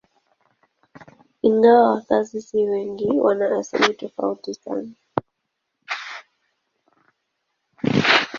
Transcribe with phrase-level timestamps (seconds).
[1.41, 4.93] Ingawa wakazi si wengi, wana asili tofauti sana.